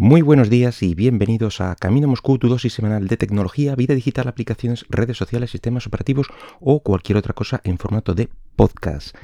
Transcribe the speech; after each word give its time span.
Muy 0.00 0.22
buenos 0.22 0.48
días 0.48 0.84
y 0.84 0.94
bienvenidos 0.94 1.60
a 1.60 1.74
Camino 1.74 2.06
Moscú, 2.06 2.38
tu 2.38 2.48
dosis 2.48 2.72
semanal 2.72 3.08
de 3.08 3.16
tecnología, 3.16 3.74
vida 3.74 3.96
digital, 3.96 4.28
aplicaciones, 4.28 4.86
redes 4.88 5.16
sociales, 5.16 5.50
sistemas 5.50 5.88
operativos 5.88 6.28
o 6.60 6.84
cualquier 6.84 7.18
otra 7.18 7.34
cosa 7.34 7.60
en 7.64 7.78
formato 7.78 8.14
de 8.14 8.28
podcast. 8.54 9.16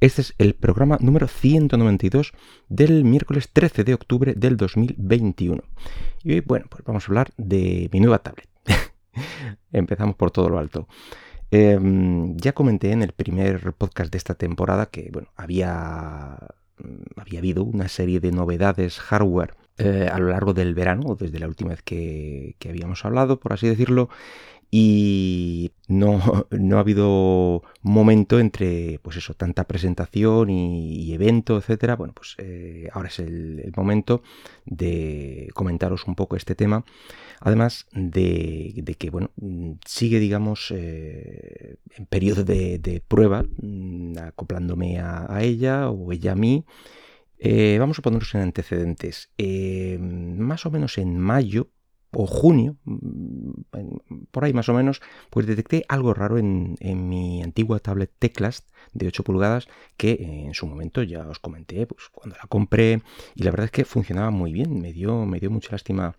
Este 0.00 0.22
es 0.22 0.34
el 0.38 0.54
programa 0.54 0.96
número 1.02 1.28
192 1.28 2.32
del 2.70 3.04
miércoles 3.04 3.50
13 3.52 3.84
de 3.84 3.92
octubre 3.92 4.32
del 4.34 4.56
2021. 4.56 5.64
Y 6.22 6.32
hoy, 6.32 6.40
bueno, 6.40 6.64
pues 6.70 6.82
vamos 6.82 7.04
a 7.04 7.08
hablar 7.08 7.30
de 7.36 7.90
mi 7.92 8.00
nueva 8.00 8.20
tablet. 8.20 8.48
Empezamos 9.70 10.16
por 10.16 10.30
todo 10.30 10.48
lo 10.48 10.58
alto. 10.58 10.88
Em, 11.50 12.38
ya 12.38 12.54
comenté 12.54 12.92
en 12.92 13.02
el 13.02 13.12
primer 13.12 13.74
podcast 13.74 14.10
de 14.10 14.16
esta 14.16 14.34
temporada 14.34 14.86
que, 14.86 15.10
bueno, 15.12 15.28
había, 15.36 16.38
había 17.16 17.38
habido 17.38 17.64
una 17.64 17.88
serie 17.88 18.18
de 18.18 18.32
novedades 18.32 18.98
hardware 18.98 19.60
eh, 19.78 20.08
a 20.12 20.18
lo 20.18 20.28
largo 20.28 20.52
del 20.52 20.74
verano, 20.74 21.16
desde 21.18 21.38
la 21.38 21.48
última 21.48 21.70
vez 21.70 21.82
que, 21.82 22.56
habíamos 22.68 23.04
hablado, 23.04 23.40
por 23.40 23.54
así 23.54 23.66
decirlo, 23.66 24.10
y 24.70 25.72
no, 25.88 26.46
no, 26.50 26.76
ha 26.76 26.80
habido 26.80 27.62
momento 27.80 28.38
entre 28.38 28.98
pues 29.02 29.16
eso 29.16 29.34
tanta 29.34 29.64
presentación 29.64 30.50
y, 30.50 31.12
evento 31.12 31.58
etcétera. 31.58 31.96
Bueno 31.96 32.14
pues 32.14 32.36
eh, 32.38 32.88
ahora 32.92 33.08
es 33.08 33.18
el, 33.18 33.72
momento 33.76 34.22
de 34.64 35.50
comentaros 35.54 36.06
un 36.06 36.14
poco 36.14 36.36
este 36.36 36.54
tema. 36.54 36.84
Además 37.40 37.86
de, 37.92 38.82
que 38.98 39.10
bueno 39.10 39.30
sigue 39.84 40.20
digamos 40.20 40.72
eh, 40.74 41.76
en 41.96 42.06
periodo 42.06 42.44
de, 42.44 43.02
prueba 43.06 43.44
mm, 43.60 44.18
acoplándome 44.18 45.00
a, 45.00 45.26
a, 45.28 45.42
ella 45.42 45.90
o 45.90 46.12
ella 46.12 46.32
a 46.32 46.36
mí 46.36 46.64
eh, 47.44 47.76
vamos 47.80 47.98
a 47.98 48.02
ponernos 48.02 48.32
en 48.36 48.42
antecedentes. 48.42 49.32
Eh, 49.36 49.98
más 49.98 50.64
o 50.64 50.70
menos 50.70 50.96
en 50.96 51.18
mayo 51.18 51.70
o 52.12 52.24
junio, 52.24 52.76
mm, 52.84 54.26
por 54.30 54.44
ahí 54.44 54.52
más 54.52 54.68
o 54.68 54.74
menos, 54.74 55.02
pues 55.28 55.46
detecté 55.46 55.84
algo 55.88 56.14
raro 56.14 56.38
en, 56.38 56.76
mi 57.08 57.42
antigua 57.42 57.80
tablet 57.80 58.12
Teclast 58.16 58.70
de 58.92 59.08
8 59.08 59.24
pulgadas 59.24 59.66
que 59.96 60.44
en 60.46 60.54
su 60.54 60.68
momento 60.68 61.02
ya 61.02 61.26
os 61.26 61.40
comenté 61.40 61.84
pues, 61.86 62.10
cuando 62.12 62.36
la 62.36 62.46
compré 62.46 63.02
y 63.34 63.42
la 63.42 63.50
verdad 63.50 63.64
es 63.64 63.72
que 63.72 63.84
funcionaba 63.84 64.30
muy 64.30 64.52
bien, 64.52 64.80
me 64.80 64.92
dio, 64.92 65.26
me 65.26 65.40
dio 65.40 65.50
mucha 65.50 65.72
lástima 65.72 66.14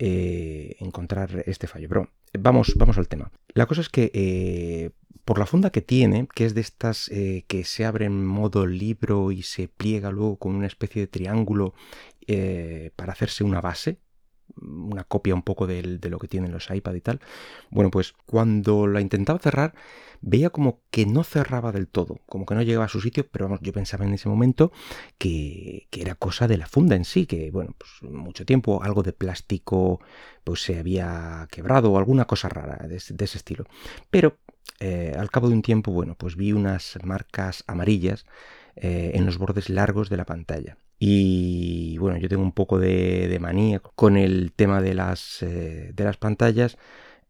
eh, 0.00 0.74
encontrar 0.80 1.44
este 1.46 1.68
fallo. 1.68 1.88
Pero 1.88 2.10
vamos, 2.40 2.72
vamos 2.76 2.98
al 2.98 3.06
tema. 3.06 3.30
La 3.54 3.66
cosa 3.66 3.82
es 3.82 3.88
que 3.88 4.90
por 5.26 5.40
la 5.40 5.46
funda 5.46 5.70
que 5.70 5.82
tiene, 5.82 6.28
que 6.32 6.46
es 6.46 6.54
de 6.54 6.60
estas 6.60 7.08
eh, 7.08 7.44
que 7.48 7.64
se 7.64 7.84
abre 7.84 8.06
en 8.06 8.24
modo 8.24 8.64
libro 8.64 9.32
y 9.32 9.42
se 9.42 9.66
pliega 9.66 10.12
luego 10.12 10.36
con 10.36 10.54
una 10.54 10.68
especie 10.68 11.02
de 11.02 11.08
triángulo 11.08 11.74
eh, 12.28 12.92
para 12.94 13.12
hacerse 13.12 13.42
una 13.42 13.60
base, 13.60 13.98
una 14.56 15.02
copia 15.02 15.34
un 15.34 15.42
poco 15.42 15.66
de, 15.66 15.82
lo 16.00 16.18
que 16.20 16.28
tienen 16.28 16.52
los 16.52 16.70
iPad 16.70 16.94
y 16.94 17.00
tal. 17.00 17.20
Bueno, 17.70 17.90
pues 17.90 18.14
cuando 18.24 18.86
la 18.86 19.00
intentaba 19.00 19.40
cerrar, 19.40 19.74
veía 20.20 20.50
como 20.50 20.80
que 20.92 21.06
no 21.06 21.24
cerraba 21.24 21.72
del 21.72 21.88
todo, 21.88 22.20
como 22.26 22.46
que 22.46 22.54
no 22.54 22.62
llegaba 22.62 22.84
a 22.84 22.88
su 22.88 23.00
sitio, 23.00 23.26
pero 23.28 23.46
vamos, 23.46 23.58
yo 23.62 23.72
pensaba 23.72 24.04
en 24.04 24.14
ese 24.14 24.28
momento 24.28 24.70
que, 25.18 25.88
era 25.90 26.14
cosa 26.14 26.46
de 26.46 26.56
la 26.56 26.68
funda 26.68 26.94
en 26.94 27.04
sí, 27.04 27.26
que 27.26 27.50
bueno, 27.50 27.74
pues 27.76 28.12
mucho 28.12 28.46
tiempo 28.46 28.80
algo 28.84 29.02
de 29.02 29.12
plástico 29.12 30.00
pues 30.44 30.62
se 30.62 30.78
había 30.78 31.48
quebrado 31.50 31.90
o 31.90 31.98
alguna 31.98 32.26
cosa 32.26 32.48
rara 32.48 32.86
de, 32.86 33.02
de 33.08 33.24
ese 33.24 33.38
estilo. 33.38 33.64
Pero 34.08 34.38
eh, 34.80 35.14
al 35.16 35.30
cabo 35.30 35.48
de 35.48 35.54
un 35.54 35.62
tiempo, 35.62 35.92
bueno, 35.92 36.14
pues 36.16 36.36
vi 36.36 36.52
unas 36.52 36.98
marcas 37.04 37.64
amarillas 37.66 38.26
eh, 38.76 39.12
en 39.14 39.24
los 39.24 39.38
bordes 39.38 39.70
largos 39.70 40.10
de 40.10 40.16
la 40.16 40.26
pantalla. 40.26 40.76
Y 40.98 41.98
bueno, 41.98 42.18
yo 42.18 42.28
tengo 42.28 42.42
un 42.42 42.52
poco 42.52 42.78
de, 42.78 43.36
manía 43.40 43.80
con 43.80 44.16
el 44.16 44.52
tema 44.52 44.80
de 44.80 44.94
las, 44.94 45.42
eh, 45.42 45.92
de 45.94 46.04
las 46.04 46.16
pantallas 46.16 46.78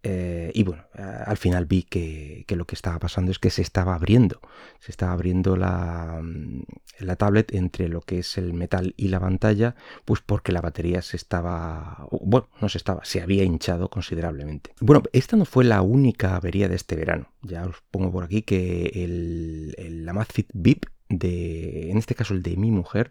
eh, 0.09 0.53
y 0.55 0.63
bueno, 0.63 0.85
al 0.95 1.37
final 1.37 1.67
vi 1.67 1.83
que, 1.83 2.45
lo 2.51 2.65
que 2.65 2.77
estaba 2.77 3.01
pasando 3.01 3.33
es 3.33 3.41
que 3.41 3.51
se 3.51 3.61
estaba 3.61 3.97
abriendo, 3.97 4.41
se 4.79 4.93
estaba 4.93 5.13
abriendo 5.13 5.57
la, 5.57 6.21
mm, 6.23 6.63
la, 7.01 7.17
tablet 7.17 7.53
entre 7.53 7.89
lo 7.89 8.03
que 8.03 8.21
es 8.21 8.39
el 8.39 8.53
metal 8.53 8.95
y 8.97 9.09
la 9.09 9.19
pantalla, 9.19 9.75
pues 10.05 10.21
porque 10.21 10.53
la 10.53 10.61
batería 10.61 11.03
se 11.03 11.17
estaba, 11.17 12.07
bueno, 12.21 12.49
no 12.61 12.69
se 12.69 12.79
estaba, 12.79 13.05
se 13.05 13.21
había 13.21 13.43
hinchado 13.43 13.91
considerablemente. 13.91 14.71
Bueno, 14.81 15.03
esta 15.13 15.37
no 15.37 15.45
fue 15.45 15.65
la 15.65 15.83
única 15.83 16.37
avería 16.37 16.69
de 16.69 16.77
este 16.77 16.95
verano. 16.95 17.33
Ya 17.43 17.65
os 17.65 17.83
pongo 17.91 18.13
por 18.13 18.23
aquí 18.23 18.43
que 18.43 18.93
el, 18.95 19.75
el 19.77 20.09
Amazfit 20.09 20.49
VIP, 20.55 20.87
de, 21.09 21.91
en 21.91 21.99
este 21.99 22.15
caso 22.15 22.33
el 22.33 22.45
de 22.45 22.57
mi 22.57 22.71
mujer, 22.71 23.11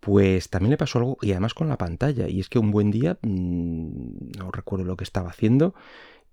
pues 0.00 0.48
también 0.48 0.70
le 0.70 0.76
pasó 0.78 0.98
algo 0.98 1.18
y 1.20 1.32
además 1.32 1.52
con 1.52 1.68
la 1.68 1.76
pantalla. 1.76 2.26
Y 2.26 2.40
es 2.40 2.48
que 2.48 2.58
un 2.58 2.70
buen 2.70 2.90
día, 2.90 3.18
mm, 3.20 4.38
no 4.38 4.50
recuerdo 4.50 4.86
lo 4.86 4.96
que 4.96 5.04
estaba 5.04 5.28
haciendo, 5.28 5.74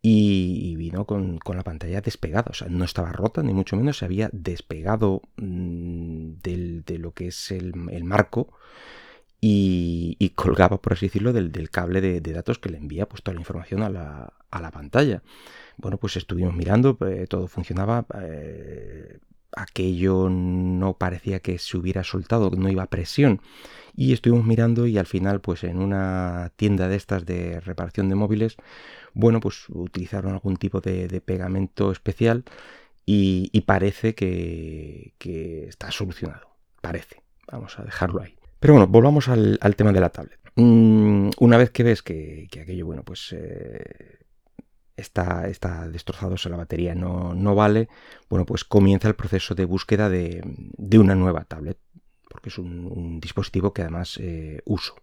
y, 0.01 0.75
vino 0.75 1.05
con, 1.05 1.39
la 1.45 1.63
pantalla 1.63 2.01
despegada. 2.01 2.51
O 2.51 2.53
sea, 2.53 2.67
no 2.69 2.85
estaba 2.85 3.11
rota, 3.11 3.43
ni 3.43 3.53
mucho 3.53 3.75
menos, 3.75 3.97
se 3.97 4.05
había 4.05 4.29
despegado 4.31 5.21
mm, 5.37 6.33
de 6.43 6.97
lo 6.99 7.11
que 7.13 7.27
es 7.27 7.51
el, 7.51 7.73
marco 7.75 8.53
y, 9.41 10.31
colgaba, 10.35 10.81
por 10.81 10.93
así 10.93 11.07
decirlo, 11.07 11.33
del, 11.33 11.69
cable 11.69 12.01
de, 12.01 12.33
datos 12.33 12.59
que 12.59 12.69
le 12.69 12.77
envía 12.77 13.07
pues, 13.07 13.23
toda 13.23 13.35
la 13.35 13.41
información 13.41 13.83
a 13.83 13.89
la, 13.89 14.33
a 14.51 14.61
la 14.61 14.71
pantalla. 14.71 15.21
Bueno, 15.77 15.97
pues 15.97 16.17
estuvimos 16.17 16.53
mirando, 16.55 16.97
eh, 17.07 17.25
todo 17.27 17.47
funcionaba. 17.47 18.05
Eh, 18.21 19.19
aquello 19.55 20.29
no 20.29 20.93
parecía 20.97 21.39
que 21.39 21.57
se 21.57 21.77
hubiera 21.77 22.03
soltado, 22.03 22.51
no 22.51 22.69
iba 22.69 22.85
presión. 22.87 23.41
Y 23.95 24.13
estuvimos 24.13 24.45
mirando 24.45 24.87
y 24.87 24.97
al 24.97 25.07
final, 25.07 25.41
pues 25.41 25.63
en 25.63 25.79
una 25.79 26.51
tienda 26.55 26.87
de 26.87 26.95
estas 26.95 27.25
de 27.25 27.59
reparación 27.59 28.09
de 28.09 28.15
móviles, 28.15 28.55
bueno, 29.13 29.39
pues 29.39 29.65
utilizaron 29.69 30.33
algún 30.33 30.57
tipo 30.57 30.81
de, 30.81 31.21
pegamento 31.21 31.91
especial 31.91 32.43
y, 33.05 33.61
parece 33.61 34.15
que, 34.15 35.13
está 35.67 35.91
solucionado. 35.91 36.49
Parece. 36.81 37.23
Vamos 37.51 37.79
a 37.79 37.83
dejarlo 37.83 38.21
ahí. 38.21 38.35
Pero 38.59 38.73
bueno, 38.73 38.87
volvamos 38.87 39.27
al, 39.27 39.57
tema 39.75 39.91
de 39.91 40.01
la 40.01 40.09
tablet. 40.09 40.39
Mm, 40.55 41.29
una 41.39 41.57
vez 41.57 41.71
que 41.71 41.83
ves 41.83 42.01
que, 42.01 42.47
aquello, 42.61 42.85
bueno, 42.85 43.03
pues 43.03 43.33
eh, 43.33 44.19
está, 44.99 45.87
destrozado, 45.87 46.33
o 46.35 46.37
sea, 46.37 46.51
la 46.51 46.57
batería 46.57 46.95
no, 46.95 47.33
no, 47.33 47.55
vale, 47.55 47.89
bueno, 48.29 48.45
pues 48.45 48.63
comienza 48.63 49.07
el 49.07 49.15
proceso 49.15 49.55
de 49.55 49.65
búsqueda 49.65 50.09
de, 50.09 50.41
una 50.93 51.15
nueva 51.15 51.45
tablet, 51.45 51.77
porque 52.29 52.49
es 52.49 52.57
un, 52.57 53.19
dispositivo 53.19 53.73
que 53.73 53.81
además 53.81 54.17
eh, 54.21 54.61
uso. 54.65 54.95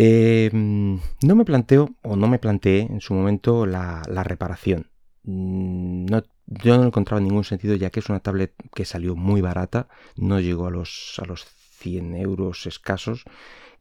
Em, 0.00 1.00
no 1.22 1.34
me 1.34 1.44
planteo, 1.44 1.90
o 2.02 2.14
no 2.14 2.28
me 2.28 2.38
planteé 2.38 2.82
en 2.82 3.00
su 3.00 3.14
momento 3.14 3.66
la, 3.66 4.02
reparación. 4.24 4.90
Mm, 5.24 6.06
no, 6.06 6.22
yo 6.46 6.78
no 6.78 6.84
encontraba 6.84 7.20
ningún 7.20 7.42
sentido, 7.42 7.74
ya 7.74 7.90
que 7.90 7.98
es 7.98 8.08
una 8.08 8.20
tablet 8.20 8.54
que 8.74 8.84
salió 8.84 9.16
muy 9.16 9.40
barata, 9.40 9.88
no 10.16 10.38
llegó 10.38 10.68
a 10.68 10.70
los, 10.70 11.16
a 11.20 11.26
los 11.26 11.44
100 11.80 12.14
euros 12.14 12.66
escasos. 12.66 13.24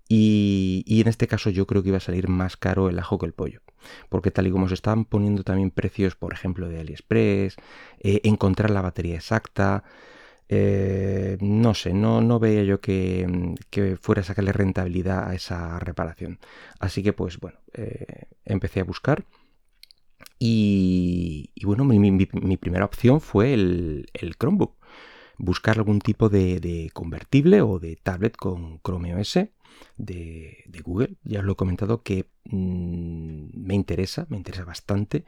Y, 0.10 0.84
en 1.02 1.08
este 1.08 1.28
caso 1.28 1.50
yo 1.52 1.68
creo 1.68 1.84
que 1.84 1.90
iba 1.90 1.98
a 1.98 2.02
salir 2.02 2.30
más 2.30 2.58
caro 2.58 2.90
el 2.90 2.98
ajo 2.98 3.20
que 3.20 3.28
el 3.28 3.34
pollo. 3.34 3.62
Porque 4.10 4.32
tal 4.32 4.48
y 4.48 4.52
como 4.52 4.68
se 4.70 4.74
están 4.74 5.06
poniendo 5.06 5.44
también 5.44 5.70
precios, 5.70 6.16
por 6.16 6.34
ejemplo, 6.34 6.68
de 6.68 6.80
AliExpress, 6.80 7.58
eh, 8.00 8.22
encontrar 8.24 8.72
la 8.72 8.82
batería 8.82 9.16
exacta, 9.16 9.84
eh, 10.50 11.38
no 11.42 11.74
sé, 11.74 11.94
no, 11.94 12.22
no 12.22 12.40
veía 12.40 12.64
yo 12.64 12.80
que, 12.80 13.58
fuera 14.02 14.22
a 14.22 14.24
sacarle 14.24 14.54
rentabilidad 14.54 15.30
a 15.30 15.36
esa 15.36 15.80
reparación. 15.80 16.40
Así 16.80 17.04
que 17.04 17.14
pues 17.14 17.40
bueno, 17.40 17.60
eh, 17.74 18.26
empecé 18.46 18.80
a 18.80 18.84
buscar. 18.86 19.26
Y, 20.40 21.52
bueno, 21.64 21.84
mi, 21.84 22.58
primera 22.58 22.86
opción 22.86 23.22
fue 23.22 23.54
el, 23.54 24.08
Chromebook. 24.40 24.76
Buscar 25.40 25.78
algún 25.78 26.00
tipo 26.00 26.30
de, 26.30 26.90
convertible 26.94 27.62
o 27.62 27.80
de 27.80 27.96
tablet 27.96 28.36
con 28.38 28.80
Chrome 28.82 29.16
OS 29.16 29.40
de, 29.98 30.82
Google. 30.84 31.16
Ya 31.24 31.40
os 31.40 31.46
lo 31.46 31.54
he 31.54 31.56
comentado 31.56 32.04
que 32.04 32.30
mm, 32.46 33.50
me 33.54 33.76
interesa, 33.76 34.26
me 34.30 34.38
interesa 34.38 34.66
bastante. 34.66 35.26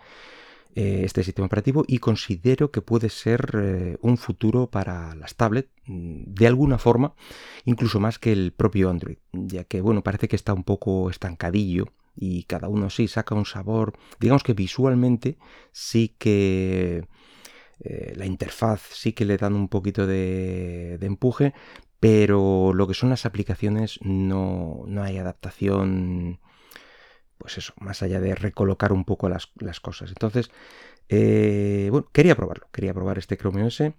Eh, 0.76 1.02
este 1.04 1.24
sistema 1.24 1.48
operativo 1.48 1.84
y 1.88 1.98
considero 1.98 2.70
que 2.70 2.84
puede 2.84 3.10
ser 3.10 3.56
eh, 3.56 3.98
un 4.02 4.18
futuro 4.18 4.68
para 4.68 5.16
las 5.16 5.36
tablets 5.36 5.70
mm, 5.88 6.26
de 6.28 6.46
alguna 6.46 6.78
forma, 6.78 7.16
incluso 7.66 8.00
más 8.00 8.20
que 8.20 8.32
el 8.32 8.52
propio 8.52 8.92
Android, 8.92 9.18
ya 9.34 9.64
que 9.64 9.82
bueno, 9.82 10.04
parece 10.04 10.28
que 10.28 10.36
está 10.36 10.54
un 10.54 10.64
poco 10.64 11.10
estancadillo 11.10 11.88
y 12.16 12.44
cada 12.44 12.68
uno 12.68 12.92
sí 12.92 13.08
saca 13.08 13.34
un 13.34 13.48
sabor, 13.48 13.98
digamos 14.20 14.44
que 14.44 14.54
visualmente 14.54 15.40
sí 15.72 16.16
que 16.20 17.08
eh, 17.80 18.14
la 18.16 18.28
interfaz 18.28 18.82
sí 18.94 19.14
que 19.14 19.26
le 19.26 19.38
dan 19.38 19.56
un 19.56 19.70
poquito 19.70 20.06
de, 20.06 21.00
empuje, 21.02 21.54
pero 22.00 22.74
lo 22.76 22.88
que 22.88 22.94
son 22.94 23.10
las 23.10 23.26
aplicaciones 23.26 23.98
no, 24.04 24.84
no 24.86 25.02
hay 25.02 25.18
adaptación 25.18 26.40
pues 27.40 27.58
eso, 27.58 27.74
más 27.80 28.04
allá 28.04 28.20
de 28.20 28.36
recolocar 28.36 28.92
un 28.94 29.06
poco 29.06 29.30
las, 29.30 29.48
cosas. 29.82 30.10
Entonces, 30.10 30.52
eh, 31.08 31.88
bueno, 31.90 32.08
quería 32.12 32.36
probarlo, 32.36 32.68
quería 32.72 32.94
probar 32.94 33.18
este 33.18 33.38
Chrome 33.38 33.64
OS, 33.64 33.94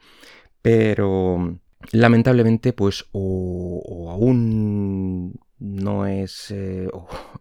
pero 0.63 1.59
lamentablemente, 1.91 2.73
pues 2.73 3.07
o, 3.13 4.11
aún 4.13 5.41
no 5.59 6.07
es 6.07 6.51
eh, 6.51 6.89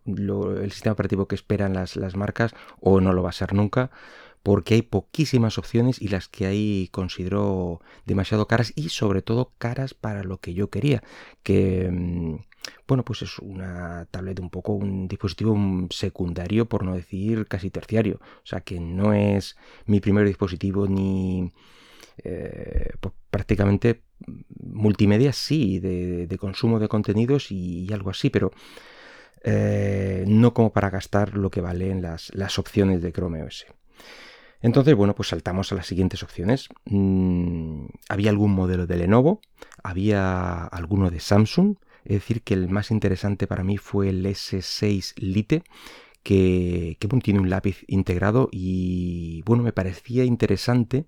el 0.06 0.72
sistema 0.72 0.94
operativo 0.94 1.28
que 1.28 1.36
esperan 1.36 1.74
las, 1.74 1.98
las 1.98 2.16
marcas 2.16 2.56
o 2.80 3.02
no 3.02 3.14
lo 3.14 3.22
va 3.22 3.30
a 3.30 3.34
ser 3.34 3.54
nunca 3.54 3.92
porque 4.44 4.76
hay 4.76 4.82
poquísimas 4.82 5.58
opciones 5.58 6.02
y 6.02 6.08
las 6.08 6.28
que 6.28 6.46
hay 6.46 6.90
considero 6.92 7.82
demasiado 8.06 8.48
caras 8.48 8.74
y 8.76 8.90
sobre 8.90 9.22
todo 9.22 9.54
caras 9.58 9.94
para 9.94 10.24
lo 10.24 10.40
que 10.40 10.54
yo 10.54 10.70
quería, 10.70 11.04
que 11.44 11.90
mm, 11.92 12.36
bueno, 12.88 13.04
pues 13.06 13.22
es 13.22 13.40
una 13.40 14.08
tablet 14.12 14.40
un 14.40 14.50
poco 14.50 14.74
un 14.74 15.08
dispositivo 15.08 15.58
secundario, 15.90 16.68
por 16.68 16.84
no 16.84 16.96
decir 16.96 17.48
casi 17.48 17.70
terciario, 17.70 18.20
o 18.22 18.46
sea 18.46 18.62
que 18.62 18.80
no 18.80 19.14
es 19.14 19.58
mi 19.86 20.00
primer 20.00 20.28
dispositivo 20.28 20.88
ni 20.88 21.52
eh, 22.24 22.92
pues 23.00 23.14
prácticamente 23.30 24.02
multimedia 24.60 25.34
sí, 25.34 25.80
de, 25.80 26.38
consumo 26.40 26.80
de 26.80 26.88
contenidos 26.88 27.52
y, 27.52 27.92
algo 27.94 28.10
así, 28.10 28.30
pero 28.30 28.52
eh, 29.44 30.26
no 30.28 30.54
como 30.54 30.74
para 30.74 30.90
gastar 30.90 31.36
lo 31.38 31.50
que 31.50 31.62
valen 31.62 32.02
las, 32.02 32.32
las 32.36 32.60
opciones 32.60 33.02
de 33.02 33.14
Chrome 33.14 33.44
OS. 33.44 33.66
Entonces, 34.62 34.96
bueno, 34.96 35.16
pues 35.16 35.30
saltamos 35.30 35.72
a 35.72 35.76
las 35.76 35.88
siguientes 35.88 36.24
opciones. 36.24 36.70
Mm, 36.86 37.86
había 38.10 38.30
algún 38.30 38.52
modelo 38.52 38.88
de 38.88 38.98
Lenovo, 38.98 39.42
había 39.84 40.66
alguno 40.66 41.10
de 41.10 41.20
Samsung, 41.20 41.76
es 42.04 42.16
decir, 42.16 42.42
que 42.42 42.54
el 42.54 42.70
más 42.70 42.92
interesante 42.92 43.48
para 43.48 43.64
mí 43.64 43.78
fue 43.78 44.10
el 44.10 44.26
S6 44.26 45.14
Lite, 45.18 45.64
que, 46.24 46.98
tiene 47.24 47.40
un 47.40 47.50
lápiz 47.50 47.84
integrado 47.88 48.50
y, 48.52 49.42
bueno, 49.46 49.64
me 49.64 49.74
parecía 49.74 50.26
interesante 50.26 51.06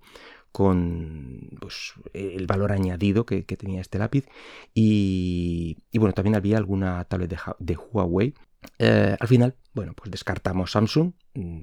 con 0.52 1.50
pues, 1.60 1.94
el 2.14 2.48
valor 2.48 2.72
añadido 2.72 3.26
que, 3.26 3.44
tenía 3.44 3.82
este 3.82 4.00
lápiz 4.00 4.26
y, 4.74 5.78
bueno, 5.94 6.14
también 6.14 6.36
había 6.36 6.58
alguna 6.58 7.04
tablet 7.06 7.38
de 7.60 7.78
Huawei 7.78 8.34
eh, 8.80 9.16
al 9.20 9.28
final, 9.28 9.56
bueno, 9.74 9.94
pues 9.94 10.12
descartamos 10.12 10.72
Samsung, 10.72 11.14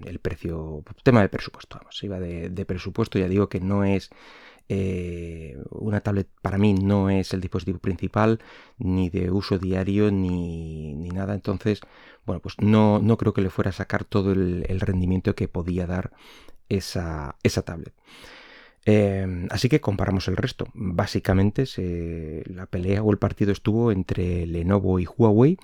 el 0.09 0.19
precio, 0.19 0.83
tema 1.03 1.23
de 1.23 1.29
presupuesto, 1.29 1.79
vamos, 1.79 2.03
iba 2.03 2.19
de, 2.19 2.65
presupuesto, 2.65 3.19
ya 3.19 3.29
digo 3.29 3.49
que 3.49 3.61
no 3.61 3.85
es 3.85 4.11
eh, 4.69 5.57
una 5.71 6.01
tablet 6.01 6.29
para 6.43 6.59
mí 6.59 6.75
no 6.75 7.09
es 7.09 7.33
el 7.33 7.41
dispositivo 7.41 7.79
principal 7.79 8.39
ni 8.77 9.09
de 9.09 9.31
uso 9.31 9.59
diario 9.59 10.11
ni, 10.11 10.95
nada. 10.95 11.35
Entonces 11.35 11.81
bueno 12.27 12.41
pues 12.41 12.55
no, 12.61 12.99
no, 12.99 13.17
creo 13.17 13.33
que 13.33 13.41
le 13.41 13.51
fuera 13.51 13.71
a 13.71 13.73
sacar 13.73 14.05
todo 14.05 14.33
el, 14.33 14.81
rendimiento 14.81 15.35
que 15.35 15.49
podía 15.49 15.87
dar 15.87 16.13
esa, 16.69 17.37
esa 17.43 17.63
tablet. 17.63 17.95
Eh, 18.85 19.47
así 19.51 19.69
que 19.69 19.81
comparamos 19.81 20.29
el 20.29 20.37
resto. 20.37 20.67
Básicamente 20.75 21.65
la 22.47 22.67
pelea 22.67 23.03
o 23.03 23.11
el 23.11 23.19
partido 23.19 23.53
estuvo 23.53 23.91
entre 23.93 24.47
Lenovo 24.47 24.99
y 24.99 25.07
Huawei 25.07 25.59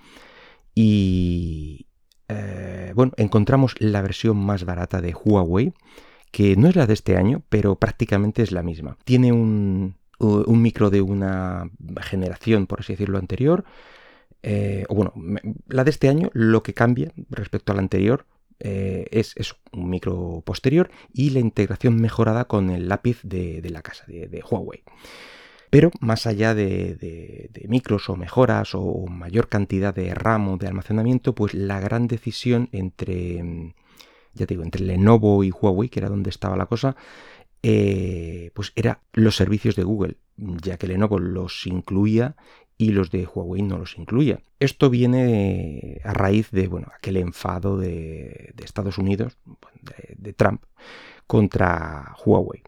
y 0.74 1.86
eh, 2.28 2.92
bueno, 2.94 3.12
encontramos 3.16 3.74
la 3.78 4.02
versión 4.02 4.36
más 4.36 4.64
barata 4.64 5.00
de 5.00 5.14
Huawei, 5.14 5.72
que 6.30 6.56
no 6.56 6.68
es 6.68 6.76
la 6.76 6.86
de 6.86 6.94
este 6.94 7.16
año, 7.16 7.42
pero 7.48 7.76
prácticamente 7.76 8.42
es 8.42 8.52
la 8.52 8.62
misma. 8.62 8.96
Tiene 9.04 9.32
un, 9.32 9.96
micro 10.48 10.90
de 10.90 11.00
una 11.00 11.70
generación, 12.00 12.66
por 12.66 12.80
así 12.80 12.94
decirlo, 12.94 13.18
anterior. 13.18 13.64
Eh, 14.42 14.84
bueno, 14.88 15.12
la 15.68 15.84
de 15.84 15.90
este 15.90 16.08
año 16.08 16.30
lo 16.32 16.62
que 16.62 16.74
cambia 16.74 17.12
respecto 17.30 17.72
a 17.72 17.74
la 17.76 17.80
anterior 17.80 18.26
eh, 18.60 19.06
es, 19.10 19.34
un 19.72 19.88
micro 19.88 20.42
posterior 20.44 20.90
y 21.12 21.30
la 21.30 21.40
integración 21.40 22.00
mejorada 22.00 22.46
con 22.46 22.70
el 22.70 22.88
lápiz 22.88 23.20
de, 23.22 23.62
la 23.70 23.82
casa 23.82 24.04
de 24.06 24.42
Huawei. 24.48 24.82
Pero 25.74 25.90
más 25.98 26.28
allá 26.28 26.54
de, 26.54 27.50
micros 27.66 28.08
o 28.08 28.14
mejoras 28.14 28.76
o 28.76 29.06
mayor 29.08 29.48
cantidad 29.48 29.92
de 29.92 30.14
RAM 30.14 30.50
o 30.50 30.56
de 30.56 30.68
almacenamiento, 30.68 31.34
pues 31.34 31.52
la 31.52 31.80
gran 31.80 32.06
decisión 32.06 32.68
entre, 32.70 33.42
mm, 33.42 33.74
ya 34.34 34.46
te 34.46 34.54
digo, 34.54 34.62
entre 34.62 34.84
Lenovo 34.84 35.42
y 35.42 35.50
Huawei, 35.50 35.88
que 35.88 35.98
era 35.98 36.08
donde 36.08 36.30
estaba 36.30 36.56
la 36.56 36.66
cosa, 36.66 36.94
eh, 37.64 38.52
pues 38.54 38.70
era 38.76 39.00
los 39.14 39.34
servicios 39.34 39.74
de 39.74 39.82
Google, 39.82 40.18
ya 40.36 40.78
que 40.78 40.86
Lenovo 40.86 41.18
los 41.18 41.66
incluía 41.66 42.36
y 42.78 42.92
los 42.92 43.10
de 43.10 43.26
Huawei 43.26 43.62
no 43.62 43.76
los 43.76 43.98
incluía. 43.98 44.42
Esto 44.60 44.90
viene 44.90 46.00
a 46.04 46.12
raíz 46.12 46.52
de 46.52 46.68
bueno, 46.68 46.86
aquel 46.96 47.16
enfado 47.16 47.78
de, 47.78 48.54
Estados 48.62 48.96
Unidos, 48.96 49.38
de 50.16 50.32
Trump, 50.34 50.62
contra 51.26 52.14
Huawei 52.24 52.62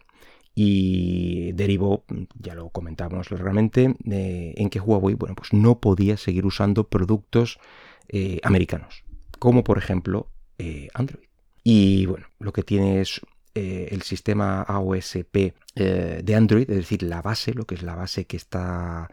y 0.58 1.52
derivó, 1.52 2.04
ya 2.40 2.54
lo 2.54 2.70
comentábamos 2.70 3.30
largamente, 3.30 3.94
en 4.06 4.70
que 4.70 4.80
Huawei 4.80 5.14
bueno, 5.14 5.34
pues 5.34 5.52
no 5.52 5.80
podía 5.80 6.16
seguir 6.16 6.46
usando 6.46 6.88
productos 6.88 7.60
eh, 8.08 8.40
americanos, 8.42 9.04
como 9.38 9.62
por 9.62 9.76
ejemplo 9.76 10.30
eh, 10.56 10.88
Android. 10.94 11.26
Y 11.62 12.06
bueno, 12.06 12.28
lo 12.38 12.54
que 12.54 12.62
tiene 12.62 13.02
es 13.02 13.20
eh, 13.54 13.88
el 13.90 14.00
sistema 14.00 14.62
AOSP 14.62 15.52
de 15.74 16.34
Android, 16.34 16.70
es 16.70 16.76
decir, 16.76 17.02
la 17.02 17.20
base, 17.20 17.52
lo 17.52 17.66
que 17.66 17.74
es 17.74 17.82
la 17.82 17.94
base 17.94 18.24
que 18.24 18.38
está 18.38 19.10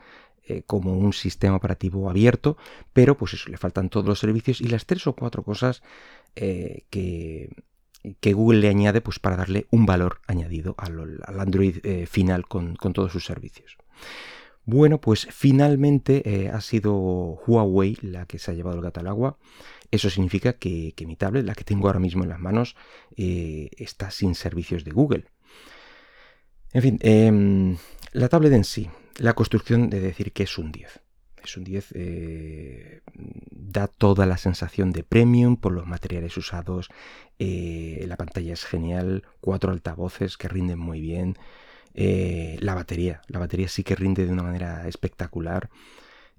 como 0.65 0.93
un 0.93 1.11
sistema 1.11 1.57
operativo 1.57 2.09
abierto, 2.09 2.57
pero 2.93 3.17
pues 3.17 3.33
eso, 3.33 3.49
le 3.49 3.57
faltan 3.57 3.89
todos 3.89 4.05
los 4.05 4.19
servicios 4.19 4.61
y 4.61 4.67
las 4.67 4.85
tres 4.85 5.07
o 5.07 5.13
cuatro 5.13 5.43
cosas 5.43 5.83
que 6.35 7.49
que 8.19 8.33
Google 8.33 8.59
le 8.59 8.69
añade 8.69 9.01
pues, 9.01 9.19
para 9.19 9.37
darle 9.37 9.67
un 9.71 9.85
valor 9.85 10.21
añadido 10.27 10.75
al, 10.77 11.21
Android 11.39 11.77
eh, 11.83 12.05
final 12.05 12.47
con, 12.47 12.75
todos 12.75 13.11
sus 13.11 13.25
servicios. 13.25 13.77
Bueno, 14.65 15.01
pues 15.01 15.27
finalmente 15.31 16.21
eh, 16.25 16.49
ha 16.49 16.61
sido 16.61 16.93
Huawei 16.95 17.97
la 18.01 18.25
que 18.25 18.39
se 18.39 18.51
ha 18.51 18.53
llevado 18.53 18.77
el 18.77 18.83
gato 18.83 18.99
al 18.99 19.07
agua. 19.07 19.37
Eso 19.91 20.09
significa 20.09 20.53
que, 20.53 20.93
mi 21.05 21.15
tablet, 21.15 21.45
la 21.45 21.53
que 21.53 21.63
tengo 21.63 21.87
ahora 21.87 21.99
mismo 21.99 22.23
en 22.23 22.29
las 22.29 22.39
manos, 22.39 22.75
eh, 23.15 23.69
está 23.77 24.09
sin 24.09 24.35
servicios 24.35 24.83
de 24.83 24.91
Google. 24.91 25.25
En 26.71 26.81
fin, 26.81 26.99
em, 27.01 27.77
la 28.13 28.29
tablet 28.29 28.53
en 28.53 28.63
sí, 28.63 28.89
la 29.17 29.33
construcción 29.33 29.89
de 29.89 29.99
decir 29.99 30.31
que 30.31 30.43
es 30.43 30.57
un 30.57 30.71
10 30.71 31.02
es 31.45 31.57
un 31.57 31.63
10, 31.63 31.93
eh, 31.95 33.01
da 33.51 33.87
toda 33.87 34.25
la 34.25 34.37
sensación 34.37 34.91
de 34.91 35.03
premium 35.03 35.57
por 35.57 35.71
los 35.71 35.85
materiales 35.85 36.35
usados, 36.37 36.89
eh, 37.39 38.05
la 38.07 38.17
pantalla 38.17 38.53
es 38.53 38.65
genial, 38.65 39.23
cuatro 39.41 39.71
altavoces 39.71 40.37
que 40.37 40.47
rinden 40.47 40.79
muy 40.79 41.01
bien, 41.01 41.37
eh, 41.93 42.57
la 42.59 42.75
batería, 42.75 43.21
la 43.27 43.39
batería 43.39 43.67
sí 43.67 43.83
que 43.83 43.95
rinde 43.95 44.25
de 44.25 44.33
una 44.33 44.43
manera 44.43 44.87
espectacular. 44.87 45.69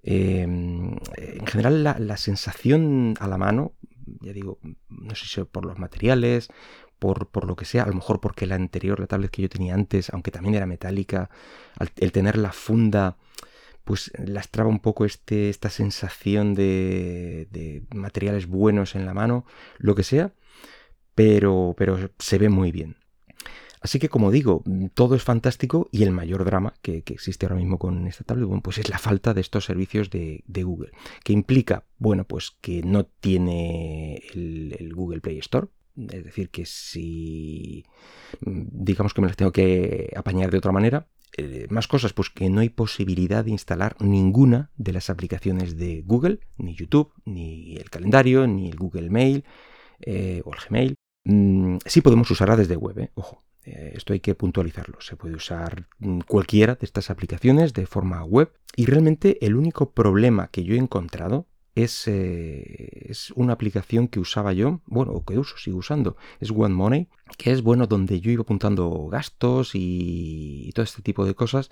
en 0.03 1.01
general 1.47 1.83
la, 1.83 2.17
sensación 2.19 3.15
a 3.21 3.27
la 3.27 3.39
mano, 3.39 3.73
ya 4.21 4.33
digo, 4.33 4.59
no 4.89 5.15
sé 5.15 5.27
si 5.27 5.43
por 5.45 5.65
los 5.65 5.79
materiales, 5.79 6.49
por, 6.99 7.29
por, 7.29 7.47
lo 7.47 7.57
que 7.57 7.65
sea, 7.65 7.85
a 7.85 7.87
lo 7.87 7.95
mejor 7.95 8.21
porque 8.21 8.47
la 8.47 8.55
anterior, 8.55 9.01
la 9.01 9.07
tablet 9.07 9.31
que 9.31 9.43
yo 9.43 9.49
tenía 9.49 9.75
antes, 9.75 10.11
aunque 10.11 10.31
también 10.31 10.55
era 10.57 10.67
metálica, 10.67 11.31
el 11.97 12.13
tener 12.13 12.37
la 12.37 12.53
funda 12.53 13.17
pues 13.85 14.11
lastraba 14.19 14.69
un 14.69 14.81
poco 14.81 15.05
este, 15.05 15.51
esta 15.51 15.71
sensación 15.71 16.55
de, 16.55 17.85
materiales 17.95 18.47
buenos 18.47 18.95
en 18.95 19.07
la 19.07 19.15
mano, 19.15 19.45
lo 19.79 19.95
que 19.95 20.03
sea, 20.03 20.33
pero, 21.15 21.75
pero 21.77 22.11
se 22.19 22.39
ve 22.39 22.49
muy 22.49 22.73
bien. 22.73 22.97
Así 23.85 23.99
que 23.99 24.09
como 24.09 24.31
digo, 24.31 24.65
todo 24.95 25.15
es 25.15 25.23
fantástico 25.23 25.91
y 25.93 26.05
el 26.05 26.11
mayor 26.11 26.47
drama 26.47 26.73
que, 26.81 27.05
existe 27.07 27.45
ahora 27.45 27.57
mismo 27.57 27.79
con 27.79 28.07
esta 28.07 28.25
tablet, 28.25 28.49
pues 28.63 28.79
es 28.79 28.89
la 28.89 28.97
falta 28.97 29.35
de 29.35 29.43
estos 29.43 29.67
servicios 29.67 30.09
de, 30.09 30.43
Google, 30.47 30.93
que 31.23 31.35
implica, 31.35 31.85
bueno, 31.99 32.25
pues 32.25 32.57
que 32.63 32.83
no 32.83 33.05
tiene 33.05 34.23
el, 34.33 34.91
Google 34.95 35.21
Play 35.21 35.39
Store, 35.41 35.69
es 35.99 36.25
decir, 36.25 36.49
que 36.49 36.65
si 36.65 37.85
digamos 38.41 39.13
que 39.13 39.21
me 39.21 39.27
las 39.27 39.37
tengo 39.37 39.53
que 39.53 40.15
apañar 40.17 40.51
de 40.51 40.59
otra 40.59 40.73
manera, 40.73 41.07
eh, 41.37 41.67
más 41.71 41.89
cosas, 41.89 42.13
pues 42.13 42.31
que 42.31 42.49
no 42.49 42.61
hay 42.61 42.69
posibilidad 42.69 43.45
de 43.45 43.51
instalar 43.51 43.97
ninguna 44.01 44.71
de 44.77 44.93
las 44.93 45.11
aplicaciones 45.11 45.77
de 45.77 46.03
Google, 46.03 46.41
ni 46.59 46.75
YouTube, 46.75 47.13
ni 47.25 47.77
el 47.77 47.91
calendario, 47.91 48.47
ni 48.47 48.69
el 48.69 48.77
Google 48.77 49.11
Mail 49.11 49.45
eh, 50.01 50.43
o 50.45 50.53
el 50.53 50.61
Gmail. 50.69 50.95
Mm, 51.25 51.79
sí 51.85 52.03
podemos 52.03 52.31
usarla 52.31 52.57
desde 52.57 52.77
web, 52.77 52.99
eh, 52.99 53.11
ojo, 53.15 53.43
esto 53.63 54.13
hay 54.13 54.21
que 54.21 54.35
puntualizarlo. 54.35 55.01
Se 55.01 55.17
puede 55.17 55.35
usar 55.35 55.89
mm, 55.99 56.21
cualquiera 56.21 56.75
de 56.75 56.85
estas 56.85 57.11
aplicaciones 57.11 57.73
de 57.73 57.87
forma 57.87 58.23
web 58.25 58.53
y 58.77 58.87
realmente 58.87 59.45
el 59.45 59.57
único 59.57 59.91
problema 59.91 60.49
que 60.49 60.65
yo 60.65 60.75
he 60.75 60.79
encontrado 60.79 61.47
es, 61.75 62.07
eh, 62.07 63.07
es, 63.09 63.31
una 63.33 63.53
aplicación 63.53 64.09
que 64.09 64.21
usaba 64.21 64.53
yo, 64.53 64.81
bueno, 64.87 65.13
o 65.13 65.25
que 65.25 65.39
uso, 65.39 65.57
sigo 65.59 65.79
usando, 65.79 66.17
es 66.41 66.51
One 66.51 66.75
Money, 66.75 67.09
que 67.37 67.53
es 67.53 67.63
bueno 67.63 67.87
donde 67.87 68.21
yo 68.21 68.31
iba 68.31 68.43
apuntando 68.43 69.09
gastos 69.09 69.73
y, 69.75 70.71
todo 70.75 70.85
este 70.85 71.03
tipo 71.03 71.25
de 71.25 71.35
cosas 71.35 71.69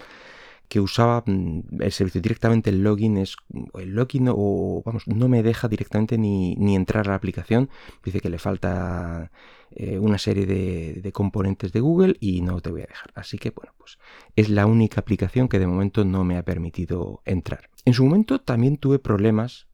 que 0.68 0.80
usaba 0.80 1.22
mm, 1.26 1.82
el 1.82 1.92
servicio 1.92 2.20
directamente 2.20 2.70
el 2.70 2.82
login 2.82 3.18
es 3.18 3.36
el 3.74 3.90
login 3.90 4.28
o 4.30 4.82
vamos 4.84 5.06
no 5.06 5.28
me 5.28 5.42
deja 5.42 5.68
directamente 5.68 6.16
ni, 6.16 6.56
entrar 6.74 7.06
a 7.06 7.10
la 7.10 7.16
aplicación. 7.16 7.68
Dice 8.02 8.20
que 8.20 8.30
le 8.30 8.38
falta 8.38 9.30
eh, 9.72 9.98
una 9.98 10.18
serie 10.18 10.46
de, 10.46 11.12
componentes 11.12 11.72
de 11.72 11.80
Google 11.80 12.16
y 12.20 12.40
no 12.40 12.60
te 12.60 12.70
voy 12.70 12.82
a 12.82 12.86
dejar. 12.86 13.10
Así 13.14 13.38
que 13.38 13.50
bueno 13.50 13.74
pues 13.76 13.98
es 14.34 14.48
la 14.48 14.64
única 14.66 15.00
aplicación 15.00 15.48
que 15.48 15.58
de 15.58 15.66
momento 15.66 16.04
no 16.04 16.24
me 16.24 16.38
ha 16.38 16.42
permitido 16.42 17.20
entrar. 17.26 17.68
En 17.84 17.92
su 17.92 18.04
momento 18.04 18.40
también 18.40 18.78
tuve 18.78 18.98
problemas 18.98 19.66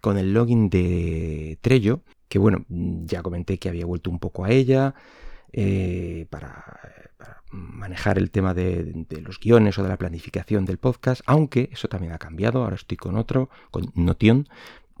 con 0.00 0.18
el 0.18 0.32
login 0.32 0.70
de 0.70 1.58
Trello, 1.60 2.02
que 2.28 2.38
bueno, 2.38 2.64
ya 2.68 3.22
comenté 3.22 3.58
que 3.58 3.68
había 3.68 3.86
vuelto 3.86 4.10
un 4.10 4.18
poco 4.18 4.44
a 4.44 4.50
ella 4.50 4.94
eh, 5.52 6.26
para, 6.30 6.64
manejar 7.50 8.16
el 8.16 8.30
tema 8.30 8.54
de, 8.54 9.06
los 9.22 9.38
guiones 9.38 9.78
o 9.78 9.82
de 9.82 9.88
la 9.88 9.98
planificación 9.98 10.64
del 10.64 10.78
podcast, 10.78 11.20
aunque 11.26 11.68
eso 11.72 11.88
también 11.88 12.12
ha 12.12 12.18
cambiado, 12.18 12.64
ahora 12.64 12.76
estoy 12.76 12.96
con 12.96 13.16
otro, 13.16 13.50
con 13.70 13.92
Notion, 13.94 14.48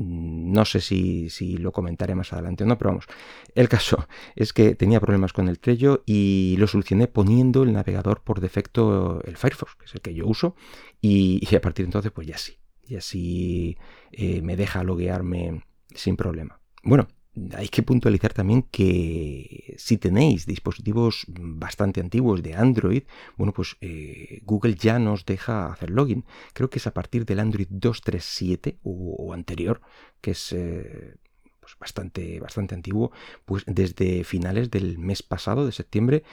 Mm, 0.02 0.52
no 0.52 0.64
sé 0.64 0.80
si, 0.80 1.56
lo 1.58 1.72
comentaré 1.72 2.14
más 2.14 2.32
adelante 2.32 2.64
o 2.64 2.66
no, 2.66 2.78
pero 2.78 2.90
vamos. 2.90 3.06
El 3.54 3.68
caso 3.68 4.06
es 4.36 4.52
que 4.52 4.74
tenía 4.74 5.00
problemas 5.00 5.32
con 5.32 5.48
el 5.48 5.58
Trello 5.58 6.02
y 6.06 6.56
lo 6.58 6.66
solucioné 6.66 7.08
poniendo 7.08 7.62
el 7.62 7.72
navegador 7.72 8.22
por 8.22 8.40
defecto, 8.40 9.22
el 9.24 9.36
Firefox, 9.36 9.76
que 9.76 9.84
es 9.86 9.94
el 9.94 10.00
que 10.00 10.14
yo 10.14 10.26
uso, 10.26 10.56
y, 11.00 11.42
a 11.54 11.60
partir 11.60 11.84
de 11.84 11.88
entonces, 11.88 12.12
pues 12.12 12.26
ya 12.26 12.38
sí. 12.38 12.58
Y 12.92 12.96
así 12.96 13.78
eh, 14.10 14.42
me 14.42 14.54
deja 14.54 14.84
loguearme 14.84 15.64
sin 15.94 16.14
problema. 16.14 16.60
Bueno, 16.82 17.08
hay 17.56 17.68
que 17.68 17.82
puntualizar 17.82 18.34
también 18.34 18.64
que 18.64 19.74
si 19.78 19.96
tenéis 19.96 20.44
dispositivos 20.44 21.24
bastante 21.26 22.00
antiguos 22.00 22.42
de 22.42 22.54
Android, 22.54 23.04
bueno, 23.38 23.54
pues 23.54 23.78
eh, 23.80 24.42
Google 24.44 24.74
ya 24.74 24.98
nos 24.98 25.24
deja 25.24 25.72
hacer 25.72 25.88
login. 25.88 26.26
Creo 26.52 26.68
que 26.68 26.80
es 26.80 26.86
a 26.86 26.92
partir 26.92 27.24
del 27.24 27.40
Android 27.40 27.66
237 27.70 28.80
o, 28.82 29.32
anterior, 29.32 29.80
que 30.20 30.32
es 30.32 30.52
eh, 30.52 31.14
pues 31.60 31.78
bastante, 31.80 32.40
bastante 32.40 32.74
antiguo, 32.74 33.10
pues 33.46 33.64
desde 33.66 34.22
finales 34.22 34.70
del 34.70 34.98
mes 34.98 35.22
pasado, 35.22 35.64
de 35.64 35.72
septiembre, 35.72 36.24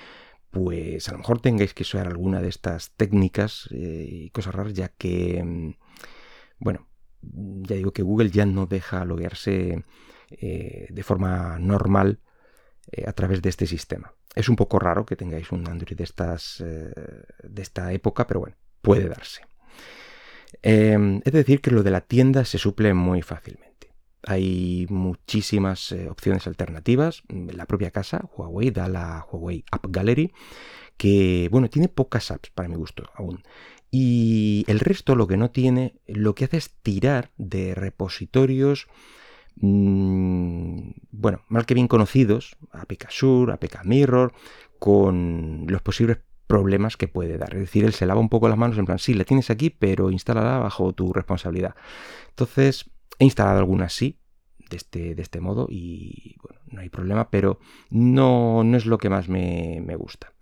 pues 0.52 1.08
a 1.08 1.14
lo 1.14 1.20
mejor 1.20 1.40
tengáis 1.40 1.74
que 1.74 1.84
usar 1.84 2.06
alguna 2.08 2.42
de 2.42 2.50
estas 2.50 2.92
técnicas 2.98 3.70
y 3.72 4.30
cosas 4.32 4.56
raras, 4.56 4.74
ya 4.74 4.90
que, 4.90 5.42
mm, 5.42 5.89
bueno, 6.60 6.88
ya 7.22 7.76
digo 7.76 7.92
que 7.92 8.04
Google 8.04 8.30
ya 8.30 8.46
no 8.46 8.66
deja 8.66 9.06
loguearse 9.06 9.84
eh, 10.32 10.88
de 10.90 11.04
forma 11.04 11.58
normal 11.60 12.20
eh, 12.92 13.06
a 13.08 13.14
través 13.14 13.42
de 13.42 13.50
este 13.50 13.66
sistema. 13.66 14.14
Es 14.36 14.48
un 14.48 14.56
poco 14.56 14.80
raro 14.80 15.06
que 15.06 15.16
tengáis 15.16 15.52
un 15.52 15.68
Android 15.68 15.98
de, 15.98 16.04
estas, 16.04 16.62
eh, 16.62 16.94
de 17.44 17.62
esta 17.62 17.92
época, 17.94 18.28
pero 18.28 18.42
bueno, 18.42 18.56
puede 18.82 19.10
darse. 19.10 19.42
Em, 20.62 21.22
es 21.26 21.34
decir, 21.34 21.62
que 21.62 21.72
lo 21.72 21.84
de 21.84 21.92
la 21.92 22.02
tienda 22.02 22.46
se 22.46 22.58
suple 22.58 22.94
muy 22.94 23.22
fácilmente. 23.22 23.94
Hay 24.24 24.86
muchísimas 24.90 25.94
opciones 26.10 26.46
alternativas. 26.46 27.24
La 27.30 27.66
propia 27.66 27.92
casa, 27.92 28.30
Huawei, 28.36 28.70
da 28.70 28.88
la 28.88 29.26
Huawei 29.32 29.64
App 29.72 29.86
Gallery, 29.90 30.34
que, 30.98 31.48
bueno, 31.50 31.70
tiene 31.70 31.88
pocas 31.88 32.30
apps 32.30 32.50
para 32.50 32.68
mi 32.68 32.76
gusto 32.76 33.10
aún. 33.16 33.42
Y 33.92 34.66
el 34.68 34.80
resto, 34.80 35.16
lo 35.16 35.28
que 35.28 35.38
no 35.38 35.50
tiene, 35.50 35.96
lo 36.08 36.36
que 36.36 36.46
hace 36.46 36.58
es 36.58 36.70
tirar 36.82 37.32
de 37.38 37.74
repositorios 37.74 38.88
Mm, 39.62 40.92
bueno, 41.12 41.42
mal 41.50 41.66
que 41.66 41.74
bien 41.74 41.88
conocidos, 41.88 42.56
APK 42.72 43.10
Sur, 43.10 43.52
APK 43.52 43.84
Mirror, 43.84 44.34
con 44.80 45.66
los 45.68 45.82
posibles 45.82 46.20
problemas 46.48 46.98
que 46.98 47.08
puede 47.08 47.38
dar. 47.38 47.54
Es 47.54 47.62
decir, 47.62 47.86
él 47.86 47.94
se 47.94 48.06
lava 48.06 48.20
un 48.20 48.30
poco 48.30 48.48
las 48.50 48.58
manos 48.58 48.78
en 48.78 48.86
plan, 48.86 49.00
sí, 49.00 49.14
la 49.14 49.26
tienes 49.26 49.50
aquí, 49.50 49.70
pero 49.70 50.12
instálala 50.12 50.60
bajo 50.60 50.94
tu 50.94 51.14
responsabilidad. 51.14 51.76
Entonces, 52.30 52.90
he 53.20 53.26
instalado 53.26 53.60
algunas 53.60 53.94
sí, 53.94 54.20
de 54.70 54.78
este, 54.78 55.16
de 55.16 55.22
este 55.22 55.42
modo, 55.42 55.68
y 55.70 56.38
bueno, 56.42 56.62
no 56.68 56.82
hay 56.82 56.90
problema, 56.90 57.30
pero 57.30 57.60
no, 57.90 58.64
no 58.64 58.78
es 58.78 58.86
lo 58.86 58.98
que 58.98 59.10
más 59.10 59.30
me, 59.30 59.82
me 59.86 59.96
gusta. 59.96 60.34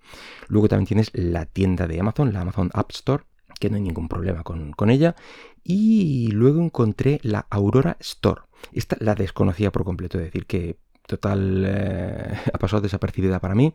Luego 0.48 0.70
también 0.70 0.88
tienes 0.88 1.12
la 1.14 1.46
tienda 1.46 1.88
de 1.88 2.00
Amazon, 2.00 2.34
la 2.34 2.42
Amazon 2.42 2.70
App 2.74 2.92
Store, 2.92 3.24
que 3.60 3.70
no 3.70 3.76
hay 3.76 3.82
ningún 3.82 4.08
problema 4.08 4.44
con, 4.44 4.72
con, 4.72 4.90
ella. 4.90 5.16
Y 5.64 6.30
luego 6.32 6.62
encontré 6.62 7.20
la 7.24 7.48
Aurora 7.50 7.98
Store. 8.00 8.42
Esta 8.72 8.98
la 9.00 9.16
desconocía 9.16 9.72
por 9.72 9.84
completo, 9.84 10.18
es 10.18 10.26
decir, 10.26 10.46
que 10.46 10.78
total 11.08 11.64
eh, 11.66 12.38
ha 12.54 12.58
pasado 12.58 12.82
desapercibida 12.82 13.40
para 13.40 13.56
mí, 13.56 13.74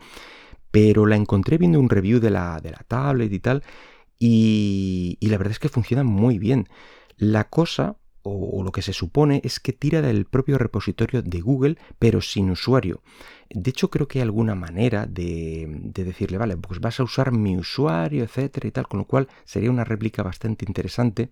pero 0.71 1.07
la 1.07 1.17
encontré 1.17 1.59
viendo 1.59 1.81
un 1.81 1.91
review 1.91 2.21
de 2.21 2.31
la, 2.31 2.61
de 2.61 2.71
la 2.71 2.85
tablet 2.87 3.33
y 3.33 3.41
tal, 3.41 3.63
y, 4.25 5.19
la 5.21 5.37
verdad 5.37 5.51
es 5.51 5.59
que 5.59 5.69
funciona 5.69 6.05
muy 6.05 6.39
bien. 6.39 6.69
La 7.17 7.49
cosa, 7.49 7.97
o, 8.23 8.63
lo 8.63 8.73
que 8.73 8.83
se 8.83 8.93
supone, 8.93 9.41
es 9.45 9.61
que 9.61 9.73
tira 9.73 10.03
del 10.03 10.25
propio 10.27 10.59
repositorio 10.59 11.23
de 11.23 11.41
Google, 11.41 11.79
pero 11.99 12.21
sin 12.21 12.51
usuario. 12.51 13.03
De 13.51 13.71
hecho, 13.71 13.91
creo 13.91 14.09
que 14.09 14.19
hay 14.19 14.23
alguna 14.23 14.55
manera 14.55 15.07
de, 15.07 15.67
de, 15.69 16.05
decirle, 16.05 16.39
vale, 16.39 16.57
pues 16.57 16.81
vas 16.81 17.01
a 17.01 17.03
usar 17.03 17.33
mi 17.33 17.57
usuario, 17.57 18.25
etcétera 18.25 18.69
y 18.69 18.71
tal, 18.71 18.89
con 18.89 18.99
lo 18.99 19.07
cual 19.07 19.29
sería 19.45 19.71
una 19.71 19.85
réplica 19.85 20.23
bastante 20.23 20.65
interesante. 20.67 21.31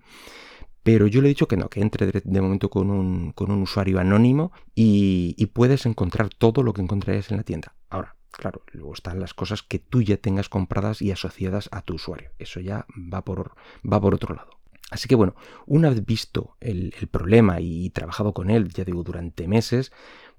Pero 0.83 1.07
yo 1.07 1.21
le 1.21 1.29
he 1.29 1.31
dicho 1.31 1.49
que 1.49 1.57
no, 1.57 1.69
que 1.69 1.81
entre 1.81 2.11
de, 2.11 2.41
momento 2.41 2.71
con 2.71 2.91
un, 2.91 3.35
usuario 3.63 4.01
anónimo 4.01 4.53
y, 4.75 5.47
puedes 5.53 5.85
encontrar 5.85 6.31
todo 6.31 6.63
lo 6.63 6.73
que 6.73 6.81
encontrarías 6.81 7.31
en 7.31 7.37
la 7.37 7.43
tienda. 7.43 7.75
Ahora, 7.91 8.17
claro, 8.31 8.63
luego 8.73 8.95
están 8.95 9.21
las 9.21 9.35
cosas 9.35 9.63
que 9.63 9.79
tú 9.79 10.03
ya 10.03 10.17
tengas 10.17 10.49
compradas 10.49 11.03
y 11.03 11.11
asociadas 11.11 11.69
a 11.73 11.83
tu 11.83 11.95
usuario. 11.95 12.31
Eso 12.39 12.61
ya 12.61 12.87
va 12.97 13.25
por, 13.25 13.53
va 13.91 14.01
por 14.01 14.15
otro 14.15 14.35
lado. 14.35 14.60
Así 14.91 15.09
que 15.09 15.15
bueno, 15.15 15.35
una 15.67 15.89
vez 15.91 16.05
visto 16.05 16.57
el, 16.61 16.93
problema 17.11 17.61
y 17.61 17.91
trabajado 17.91 18.35
con 18.35 18.51
él, 18.51 18.69
ya 18.69 18.85
digo, 18.85 19.03
durante 19.03 19.47
meses, 19.49 19.93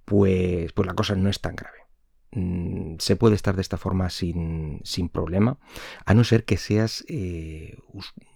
pues, 0.05 0.73
pues 0.73 0.85
la 0.85 0.93
cosa 0.93 1.15
no 1.15 1.29
es 1.29 1.39
tan 1.39 1.55
grave. 1.55 1.79
Mm, 2.33 2.95
se 2.99 3.15
puede 3.17 3.35
estar 3.35 3.55
de 3.55 3.61
esta 3.61 3.77
forma 3.77 4.09
sin, 4.09 4.81
problema, 5.11 5.57
a 6.05 6.13
no 6.13 6.23
ser 6.23 6.45
que 6.45 6.57
seas 6.57 7.03
eh, 7.09 7.77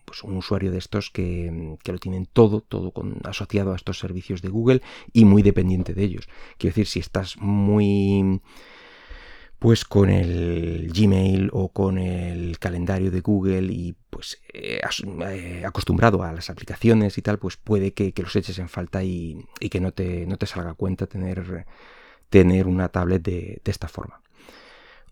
pues 0.05 0.23
un 0.23 0.37
usuario 0.37 0.71
de 0.71 0.77
estos 0.77 1.09
que, 1.09 1.77
lo 1.85 1.97
tienen 1.99 2.25
todo, 2.25 2.61
todo 2.61 2.93
asociado 3.23 3.73
a 3.73 3.75
estos 3.75 3.99
servicios 3.99 4.41
de 4.41 4.49
Google 4.49 4.81
y 5.13 5.25
muy 5.25 5.43
dependiente 5.43 5.93
de 5.93 6.03
ellos. 6.03 6.27
Quiero 6.57 6.71
decir, 6.71 6.87
si 6.87 6.99
estás 6.99 7.37
muy 7.37 8.41
pues 9.59 9.85
con 9.85 10.09
el 10.09 10.91
Gmail 10.93 11.49
o 11.53 11.69
con 11.69 11.97
el 11.97 12.59
calendario 12.59 13.11
de 13.11 13.21
Google 13.21 13.71
y 13.71 13.95
pues 14.09 14.39
eh, 14.53 14.81
eh, 15.29 15.63
acostumbrado 15.65 16.23
a 16.23 16.33
las 16.33 16.49
aplicaciones 16.49 17.17
y 17.17 17.21
tal, 17.21 17.39
pues 17.39 17.57
puede 17.57 17.93
que, 17.93 18.13
los 18.17 18.35
eches 18.35 18.59
en 18.59 18.69
falta 18.69 19.03
y, 19.03 19.47
que 19.71 19.79
no 19.79 19.91
te, 19.91 20.25
no 20.25 20.37
te 20.37 20.45
salga 20.45 20.73
cuenta 20.73 21.07
tener, 21.07 21.65
tener 22.29 22.67
una 22.67 22.89
tablet 22.89 23.23
de 23.23 23.61
esta 23.65 23.87
forma 23.87 24.21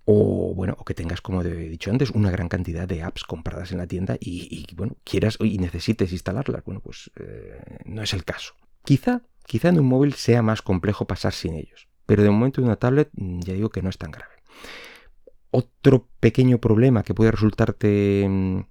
o 0.06 0.54
bueno, 0.54 0.76
o 0.80 0.84
que 0.84 0.94
tengas, 0.94 1.22
como 1.22 1.42
he 1.42 1.70
dicho 1.70 1.90
antes, 1.90 2.12
una 2.12 2.32
gran 2.32 2.50
cantidad 2.50 2.88
de 2.88 3.04
apps 3.04 3.24
compradas 3.24 3.72
en 3.72 3.78
la 3.78 3.88
tienda 3.88 4.18
y, 4.20 4.66
bueno, 4.76 4.98
quieras 5.04 5.38
y 5.40 5.58
necesites 5.58 6.12
instalarlas. 6.12 6.64
Bueno, 6.66 6.82
pues 6.82 7.12
eh, 7.20 7.80
no 7.86 8.02
es 8.02 8.14
el 8.14 8.26
caso. 8.26 8.54
Quizá, 8.84 9.22
quizá 9.46 9.70
en 9.70 9.80
un 9.80 9.88
móvil 9.88 10.14
sea 10.14 10.42
más 10.42 10.62
complejo 10.62 11.08
pasar 11.08 11.34
sin 11.34 11.56
ellos, 11.56 11.88
pero 12.06 12.24
de 12.24 12.30
momento 12.30 12.62
en 12.62 12.68
una 12.68 12.76
tablet 12.76 13.10
mm, 13.14 13.40
ya 13.42 13.54
digo 13.54 13.70
que 13.70 13.82
no 13.82 13.90
es 13.90 13.98
tan 13.98 14.12
grave. 14.12 14.34
Otro 15.52 16.08
pequeño 16.20 16.58
problema 16.58 17.04
que 17.04 17.14
puede 17.14 17.32
resultarte 17.32 18.26
mm, 18.28 18.62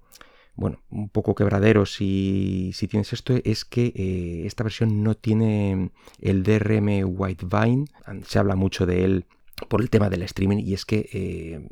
bueno, 0.55 0.83
un 0.89 1.09
poco 1.09 1.33
quebradero 1.33 1.85
si, 1.85 2.71
si 2.73 2.87
tienes 2.87 3.11
esto, 3.13 3.33
es 3.43 3.65
que 3.65 3.91
eh, 3.95 4.43
esta 4.45 4.63
versión 4.63 5.03
no 5.03 5.15
tiene 5.15 5.91
el 6.19 6.43
DRM 6.43 7.03
Whitevine. 7.05 7.85
Se 8.25 8.39
habla 8.39 8.55
mucho 8.55 8.85
de 8.85 9.03
él 9.03 9.25
por 9.67 9.81
el 9.81 9.89
tema 9.89 10.09
del 10.09 10.21
streaming 10.23 10.59
y 10.59 10.73
es 10.73 10.85
que 10.85 11.09
eh, 11.11 11.67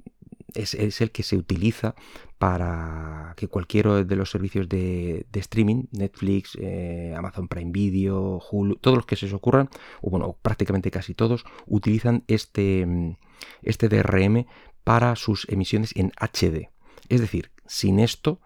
es, 0.56 1.02
el 1.02 1.12
que 1.12 1.24
se 1.24 1.38
utiliza 1.38 1.96
para 2.38 3.34
que 3.38 3.48
cualquiera 3.48 4.04
de 4.04 4.16
los 4.16 4.32
servicios 4.32 4.68
de, 4.68 5.26
streaming, 5.34 5.86
Netflix, 5.92 6.58
eh, 6.60 7.14
Amazon 7.16 7.48
Prime 7.48 7.72
Video, 7.72 8.40
Hulu, 8.40 8.76
todos 8.78 8.98
los 8.98 9.06
que 9.06 9.16
se 9.16 9.28
os 9.28 9.34
ocurran, 9.34 9.70
o 10.02 10.10
bueno, 10.10 10.36
prácticamente 10.42 10.92
casi 10.92 11.14
todos, 11.14 11.46
utilizan 11.68 12.24
este, 12.28 13.16
este 13.62 13.90
DRM 13.90 14.46
para 14.84 15.16
sus 15.16 15.48
emisiones 15.50 15.96
en 15.96 16.12
HD. 16.20 16.70
Es 17.10 17.22
decir, 17.22 17.52
sin 17.68 18.00
esto 18.00 18.40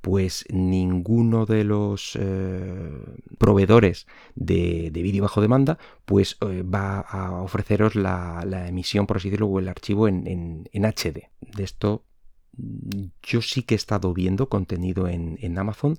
pues 0.00 0.44
ninguno 0.50 1.46
de 1.46 1.64
los 1.64 2.16
eh, 2.20 2.90
proveedores 3.38 4.06
de, 4.34 4.90
vídeo 4.92 5.22
bajo 5.22 5.40
demanda 5.40 5.78
pues 6.04 6.36
eh, 6.40 6.62
va 6.62 7.00
a 7.00 7.42
ofreceros 7.42 7.94
la, 7.94 8.66
emisión, 8.68 9.06
por 9.06 9.16
así 9.16 9.28
decirlo, 9.28 9.48
o 9.48 9.58
el 9.58 9.68
archivo 9.68 10.08
en, 10.08 10.68
HD. 10.72 11.28
De 11.40 11.64
esto 11.64 12.04
yo 13.22 13.42
sí 13.42 13.62
que 13.62 13.74
he 13.74 13.76
estado 13.76 14.12
viendo 14.14 14.48
contenido 14.48 15.08
en, 15.08 15.58
Amazon. 15.58 15.98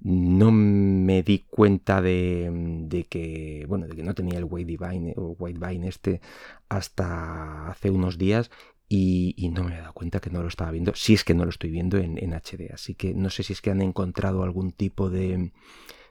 No 0.00 0.52
me 0.52 1.24
di 1.24 1.40
cuenta 1.50 2.00
de, 2.00 3.06
que 3.10 3.64
bueno 3.68 3.88
de 3.88 3.96
que 3.96 4.04
no 4.04 4.14
tenía 4.14 4.38
el 4.38 4.44
Whitevine 4.44 5.14
o 5.16 5.34
Whitevine 5.38 5.88
este 5.88 6.20
hasta 6.68 7.68
hace 7.68 7.90
unos 7.90 8.16
días 8.16 8.50
y, 8.88 9.50
no 9.52 9.64
me 9.64 9.74
he 9.74 9.78
dado 9.78 9.92
cuenta 9.92 10.20
que 10.20 10.30
no 10.30 10.42
lo 10.42 10.48
estaba 10.48 10.70
viendo, 10.70 10.94
si 10.94 11.14
es 11.14 11.24
que 11.24 11.34
no 11.34 11.44
lo 11.44 11.50
estoy 11.50 11.70
viendo 11.70 11.98
en, 11.98 12.32
HD. 12.32 12.72
Así 12.72 12.94
que 12.94 13.12
no 13.12 13.28
sé 13.28 13.42
si 13.42 13.52
es 13.52 13.60
que 13.60 13.70
han 13.70 13.82
encontrado 13.82 14.42
algún 14.42 14.72
tipo 14.72 15.10
de, 15.10 15.50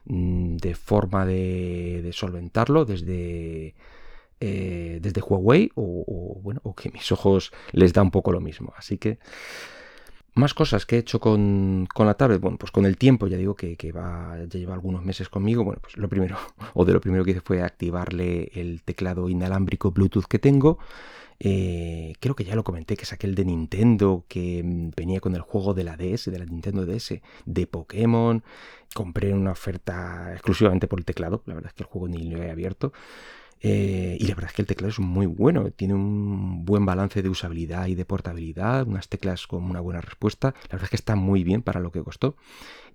mm, 0.04 0.56
de 0.56 0.74
forma 0.74 1.26
de, 1.26 2.08
solventarlo 2.12 2.84
desde, 2.84 3.74
eh, 4.40 4.98
desde 5.02 5.20
Huawei 5.20 5.72
o, 5.74 6.38
bueno, 6.42 6.60
o 6.62 6.74
que 6.74 6.90
mis 6.90 7.10
ojos 7.10 7.52
les 7.72 7.92
da 7.92 8.02
un 8.02 8.12
poco 8.12 8.30
lo 8.30 8.40
mismo. 8.40 8.72
Así 8.76 8.96
que, 8.98 9.18
Más 10.34 10.54
cosas 10.54 10.86
que 10.86 10.96
he 10.96 10.98
hecho 11.00 11.18
con, 11.18 11.88
la 11.96 12.14
tablet, 12.14 12.40
bueno, 12.40 12.58
pues 12.58 12.70
con 12.70 12.86
el 12.86 12.96
tiempo, 12.96 13.26
ya 13.26 13.36
digo 13.36 13.56
que, 13.56 13.76
va, 13.92 14.36
ya 14.38 14.58
lleva 14.58 14.74
algunos 14.74 15.04
meses 15.04 15.28
conmigo, 15.28 15.64
bueno, 15.64 15.80
pues 15.82 15.96
lo 15.96 16.08
primero, 16.08 16.36
o 16.74 16.84
de 16.84 16.92
lo 16.92 17.00
primero 17.00 17.24
que 17.24 17.32
hice 17.32 17.40
fue 17.40 17.62
activarle 17.62 18.50
el 18.54 18.82
teclado 18.82 19.28
inalámbrico 19.28 19.90
Bluetooth 19.90 20.26
que 20.26 20.38
tengo, 20.38 20.78
eh, 21.40 22.14
creo 22.18 22.34
que 22.34 22.44
ya 22.44 22.56
lo 22.56 22.64
comenté, 22.64 22.96
que 22.96 23.06
saqué 23.06 23.26
el 23.26 23.34
de 23.34 23.44
Nintendo, 23.44 24.24
que 24.28 24.62
mm, 24.64 24.90
venía 24.96 25.20
con 25.20 25.34
el 25.34 25.40
juego 25.40 25.74
de 25.74 25.84
la 25.84 25.96
DS, 25.96 26.30
de 26.30 26.38
la 26.38 26.44
Nintendo 26.44 26.84
DS, 26.84 27.20
de 27.46 27.66
Pokémon. 27.66 28.42
Compré 28.94 29.32
una 29.34 29.52
oferta 29.52 30.32
exclusivamente 30.32 30.88
por 30.88 30.98
el 30.98 31.04
teclado, 31.04 31.42
la 31.46 31.54
verdad 31.54 31.70
es 31.70 31.74
que 31.74 31.82
el 31.84 31.88
juego 31.88 32.08
ni 32.08 32.30
lo 32.30 32.42
he 32.42 32.50
abierto. 32.50 32.92
Eh, 33.60 34.16
y 34.20 34.26
la 34.26 34.34
verdad 34.34 34.50
es 34.50 34.56
que 34.56 34.62
el 34.62 34.68
teclado 34.68 34.90
es 34.90 35.00
muy 35.00 35.26
bueno, 35.26 35.70
tiene 35.70 35.94
un 35.94 36.64
buen 36.64 36.86
balance 36.86 37.22
de 37.22 37.28
usabilidad 37.28 37.86
y 37.86 37.94
de 37.94 38.04
portabilidad, 38.04 38.86
unas 38.86 39.08
teclas 39.08 39.46
con 39.46 39.64
una 39.64 39.80
buena 39.80 40.00
respuesta. 40.00 40.54
La 40.64 40.72
verdad 40.72 40.84
es 40.84 40.90
que 40.90 40.96
está 40.96 41.16
muy 41.16 41.44
bien 41.44 41.62
para 41.62 41.80
lo 41.80 41.90
que 41.90 42.02
costó. 42.02 42.36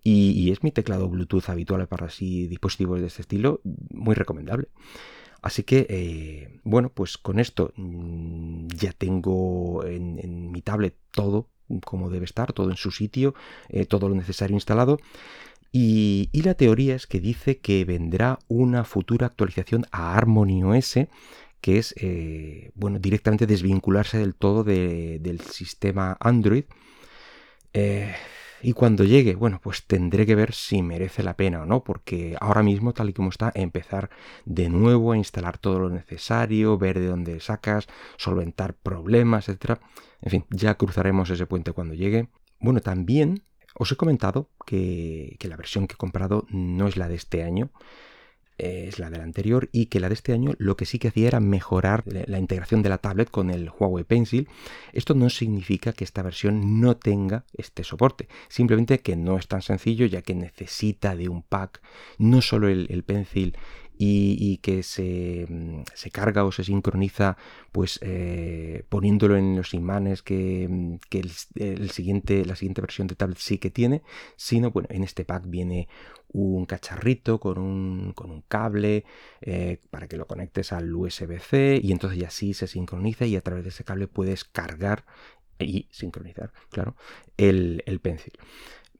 Y, 0.03 0.51
es 0.51 0.63
mi 0.63 0.72
teclado 0.72 1.08
Bluetooth 1.08 1.48
habitual 1.48 1.88
para 1.88 2.08
así 2.08 2.48
dispositivos 2.48 3.00
de 3.00 3.08
este 3.08 3.22
estilo, 3.22 3.62
muy 3.89 4.15
recomendable. 4.15 4.67
Así 5.41 5.63
que, 5.63 5.88
eh, 5.89 6.60
bueno, 6.63 6.89
pues 6.89 7.17
con 7.17 7.39
esto 7.39 7.74
mm, 7.75 8.67
ya 8.67 8.91
tengo 8.93 9.86
en, 9.86 10.51
mi 10.51 10.62
tablet 10.62 10.96
todo 11.12 11.50
como 11.86 12.10
debe 12.10 12.25
estar, 12.25 12.53
todo 12.53 12.70
en 12.70 12.77
su 12.77 12.91
sitio, 12.91 13.34
eh, 13.70 13.86
todo 13.86 14.10
lo 14.10 14.15
necesario 14.15 14.55
instalado. 14.55 15.00
Y, 15.74 16.30
la 16.44 16.53
teoría 16.53 16.96
es 16.96 17.08
que 17.08 17.20
dice 17.20 17.58
que 17.60 17.84
vendrá 17.84 18.39
una 18.48 18.86
futura 18.86 19.27
actualización 19.27 19.86
a 19.92 20.15
Harmony 20.15 20.63
OS, 20.63 21.00
que 21.60 21.80
es, 21.80 21.94
eh, 21.98 22.72
bueno, 22.75 23.00
directamente 23.00 23.48
desvincularse 23.48 24.18
del 24.18 24.36
todo 24.36 24.63
del 24.63 25.42
sistema 25.42 26.15
Android. 26.20 26.65
Y 28.63 28.72
cuando 28.72 29.03
llegue, 29.03 29.36
bueno, 29.36 29.60
pues 29.62 29.86
tendré 29.86 30.25
que 30.25 30.36
ver 30.36 30.53
si 30.53 30.82
merece 30.82 31.22
la 31.22 31.36
pena 31.36 31.63
o 31.63 31.65
no, 31.65 31.84
porque 31.84 32.38
ahora 32.39 32.63
mismo, 32.63 32.94
tal 32.94 33.10
y 33.10 33.13
como 33.13 33.27
está, 33.27 33.51
empezar 33.56 34.10
de 34.46 34.70
nuevo 34.70 35.12
a 35.12 35.18
instalar 35.18 35.58
todo 35.58 35.80
lo 35.80 35.89
necesario, 35.89 36.77
ver 36.77 36.98
de 36.98 37.08
dónde 37.08 37.42
sacas, 37.42 37.88
solventar 38.15 38.74
problemas, 38.74 39.50
etc. 39.50 39.82
En 40.22 40.32
fin, 40.32 40.46
ya 40.50 40.75
cruzaremos 40.75 41.30
ese 41.30 41.46
puente 41.46 41.74
cuando 41.74 41.94
llegue. 41.94 42.30
Bueno, 42.62 42.80
también 42.80 43.44
os 43.74 43.92
he 43.92 43.96
comentado 43.96 44.50
que, 44.65 45.38
la 45.42 45.58
versión 45.58 45.88
que 45.88 45.94
he 45.94 45.98
comprado 45.98 46.46
no 46.50 46.88
es 46.88 46.98
la 46.98 47.08
de 47.08 47.15
este 47.15 47.44
año, 47.44 47.70
es 48.60 49.00
la 49.00 49.10
del 49.10 49.22
anterior 49.22 49.68
y 49.72 49.88
que 49.88 50.00
la 50.00 50.10
de 50.10 50.13
este 50.13 50.32
año 50.32 50.53
lo 50.60 50.77
que 50.77 50.86
sí 50.86 51.00
que 51.00 51.08
hacía 51.08 51.27
era 51.27 51.39
mejorar 51.39 52.03
la 52.06 52.38
integración 52.38 52.84
de 52.84 52.89
la 52.89 53.00
tablet 53.00 53.30
con 53.32 53.50
el 53.50 53.70
Huawei 53.70 54.03
Pencil. 54.03 54.48
Esto 54.94 55.15
no 55.15 55.30
significa 55.32 55.92
que 55.92 56.03
esta 56.03 56.22
versión 56.22 56.80
no 56.80 56.96
tenga 56.96 57.46
este 57.58 57.84
soporte, 57.84 58.27
simplemente 58.50 59.00
que 59.00 59.15
no 59.15 59.38
es 59.38 59.48
tan 59.48 59.63
sencillo 59.63 60.06
ya 60.06 60.22
que 60.22 60.36
necesita 60.36 61.15
de 61.15 61.30
un 61.30 61.42
pack, 61.42 61.82
no 62.20 62.42
solo 62.42 62.70
el 62.70 63.03
Pencil 63.03 63.58
y, 64.06 64.58
que 64.58 64.78
mm, 65.50 65.84
se, 65.94 66.12
carga 66.12 66.44
o 66.46 66.52
se 66.52 66.64
sincroniza 66.64 67.38
pues 67.72 68.00
eh, 68.02 68.84
poniéndolo 68.90 69.38
en 69.38 69.56
los 69.56 69.74
imanes 69.74 70.22
que, 70.22 70.68
mm, 70.70 70.96
el, 71.60 71.90
siguiente, 71.92 72.46
la 72.46 72.56
siguiente 72.56 72.82
versión 72.82 73.08
de 73.08 73.16
tablet 73.16 73.38
sí 73.38 73.58
que 73.58 73.70
tiene, 73.70 74.02
sino 74.36 74.72
bueno, 74.72 74.90
en 74.92 75.04
este 75.04 75.26
pack 75.26 75.44
viene 75.48 75.88
un 76.30 76.66
cacharrito 76.66 77.40
con 77.40 77.58
un, 77.60 78.14
con 78.14 78.32
un 78.32 78.42
cable 78.42 79.06
eh, 79.42 79.80
para 79.90 80.08
que 80.08 80.18
lo 80.18 80.28
conectes 80.28 80.74
al 80.74 80.94
USB-C 80.94 81.80
y 81.82 81.92
entonces 81.92 82.20
ya 82.20 82.30
sí 82.30 82.54
se 82.54 82.68
sincroniza 82.68 83.26
y 83.26 83.36
a 83.36 83.42
través 83.42 83.64
de 83.64 83.70
ese 83.70 83.84
cable 83.84 84.08
puedes 84.08 84.44
cargar 84.44 85.06
y 85.60 85.88
sincronizar, 85.92 86.52
claro, 86.70 86.96
el, 87.38 87.84
el 87.86 88.00
pencil. 88.00 88.34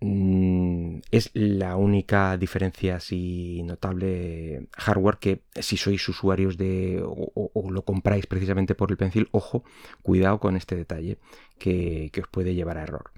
Mm, 0.06 1.00
es 1.12 1.32
la 1.34 1.78
única 1.78 2.36
diferencia 2.36 2.98
así 2.98 3.62
notable 3.64 4.68
hardware 4.74 5.18
que 5.18 5.44
si 5.62 5.78
sois 5.78 6.06
usuarios 6.10 6.58
de 6.58 7.02
o, 7.02 7.72
lo 7.72 7.82
compráis 7.86 8.28
precisamente 8.28 8.76
por 8.76 8.92
el 8.92 8.98
pencil, 8.98 9.30
ojo, 9.32 9.64
cuidado 10.02 10.40
con 10.42 10.58
este 10.58 10.76
detalle 10.76 11.20
que 11.58 12.12
os 12.22 12.28
puede 12.28 12.54
llevar 12.54 12.78
a 12.80 12.84
error. 12.84 13.12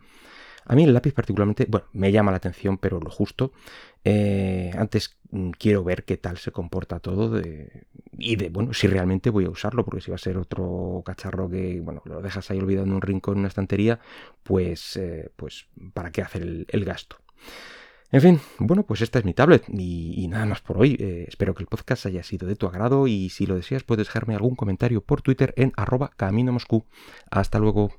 A 0.66 0.76
mí 0.76 0.84
el 0.84 0.94
lápiz 0.94 1.14
particularmente, 1.14 1.66
bueno, 1.70 1.88
me 1.94 2.12
llama 2.12 2.32
la 2.32 2.38
atención, 2.38 2.78
pero 2.78 3.00
lo 3.00 3.10
justo. 3.10 3.52
Eh, 4.04 4.72
antes 4.78 5.18
mm, 5.32 5.52
quiero 5.52 5.84
ver 5.84 6.06
qué 6.06 6.18
tal 6.18 6.38
se 6.38 6.52
comporta 6.52 7.00
todo 7.00 7.40
y 8.18 8.36
de, 8.36 8.50
bueno, 8.50 8.74
si 8.74 8.88
realmente 8.88 9.30
voy 9.30 9.46
a 9.46 9.50
usarlo, 9.50 9.86
porque 9.86 10.02
si 10.02 10.12
va 10.12 10.16
a 10.16 10.20
ser 10.20 10.38
otro 10.38 11.04
cacharro 11.06 11.50
que, 11.50 11.82
bueno, 11.82 12.02
lo 12.06 12.22
dejas 12.22 12.50
ahí 12.52 12.60
olvidado 12.60 12.86
en 12.86 12.94
un 12.94 13.02
rincón, 13.02 13.36
en 13.36 13.40
una 13.40 13.48
estantería, 13.48 14.00
pues, 14.44 14.98
eh, 14.98 15.32
pues, 15.36 15.68
¿para 15.94 16.12
qué 16.12 16.22
hacer 16.22 16.66
el 16.68 16.86
gasto? 16.86 17.18
En 18.12 18.22
fin, 18.22 18.40
bueno, 18.60 18.84
pues 18.84 19.02
esta 19.02 19.20
es 19.20 19.26
mi 19.26 19.34
tablet 19.34 19.66
y, 19.68 20.28
nada 20.30 20.46
más 20.46 20.62
por 20.62 20.78
hoy. 20.78 20.96
Eh, 21.00 21.26
espero 21.28 21.54
que 21.54 21.64
el 21.64 21.68
podcast 21.68 22.06
haya 22.06 22.24
sido 22.24 22.48
de 22.48 22.56
tu 22.56 22.68
agrado 22.68 23.08
y 23.08 23.30
si 23.30 23.46
lo 23.46 23.56
deseas 23.56 23.84
puedes 23.84 24.08
dejarme 24.08 24.36
algún 24.36 24.56
comentario 24.56 25.02
por 25.02 25.22
Twitter 25.22 25.54
en 25.58 25.74
arroba 25.76 26.12
camino 26.16 26.54
Moscú. 26.54 26.86
Hasta 27.30 27.60
luego. 27.60 27.92